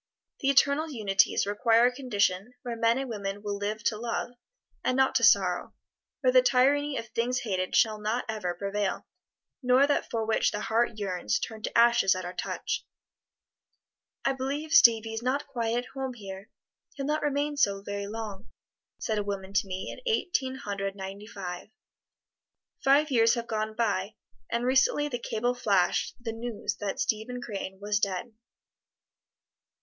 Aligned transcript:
The 0.39 0.49
Eternal 0.49 0.89
Unities 0.89 1.45
require 1.45 1.85
a 1.85 1.91
condition 1.95 2.55
where 2.63 2.75
men 2.75 2.97
and 2.97 3.07
women 3.07 3.43
will 3.43 3.55
live 3.57 3.83
to 3.83 3.99
love, 3.99 4.31
and 4.83 4.97
not 4.97 5.13
to 5.13 5.23
sorrow; 5.23 5.75
where 6.21 6.33
the 6.33 6.41
tyranny 6.41 6.97
of 6.97 7.09
things 7.09 7.41
hated 7.41 7.75
shall 7.75 7.99
not 8.01 8.25
ever 8.27 8.55
prevail, 8.55 9.05
nor 9.61 9.85
that 9.85 10.09
for 10.09 10.25
which 10.25 10.49
the 10.49 10.61
heart 10.61 10.93
yearns 10.97 11.37
turn 11.37 11.61
to 11.61 11.77
ashes 11.77 12.15
at 12.15 12.25
our 12.25 12.33
touch. 12.33 12.83
"I 14.25 14.33
believe 14.33 14.73
Stevie 14.73 15.13
is 15.13 15.21
not 15.21 15.45
quite 15.45 15.77
at 15.77 15.85
home 15.93 16.15
here 16.15 16.49
he'll 16.95 17.05
not 17.05 17.21
remain 17.21 17.55
so 17.55 17.83
very 17.83 18.07
long," 18.07 18.47
said 18.97 19.19
a 19.19 19.23
woman 19.23 19.53
to 19.53 19.67
me 19.67 19.91
in 19.91 19.99
Eighteen 20.11 20.55
Hundred 20.55 20.95
Ninety 20.95 21.27
five. 21.27 21.69
Five 22.83 23.11
years 23.11 23.35
have 23.35 23.45
gone 23.45 23.75
by, 23.75 24.15
and 24.49 24.65
recently 24.65 25.09
the 25.09 25.19
cable 25.19 25.53
flashed 25.53 26.15
the 26.19 26.33
news 26.33 26.77
that 26.77 26.99
Stephen 26.99 27.39
Crane 27.39 27.77
was 27.79 27.99
dead. 27.99 28.33